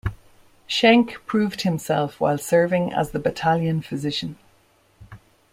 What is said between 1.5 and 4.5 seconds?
himself while serving as the battalion physician.